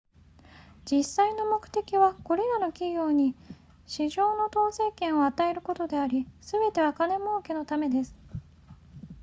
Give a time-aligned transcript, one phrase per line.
[0.85, 3.35] 実際の目的はこれらの企業に
[3.85, 8.15] 市場の統制権を与えることでありすべては金儲けのためです